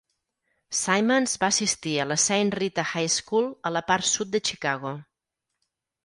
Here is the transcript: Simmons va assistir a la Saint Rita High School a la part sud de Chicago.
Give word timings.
Simmons 0.75 1.33
va 1.43 1.49
assistir 1.53 1.91
a 1.99 2.07
la 2.11 2.17
Saint 2.23 2.49
Rita 2.59 2.85
High 2.93 3.11
School 3.17 3.45
a 3.71 3.73
la 3.75 3.83
part 3.91 4.09
sud 4.13 4.31
de 4.37 4.41
Chicago. 4.51 4.95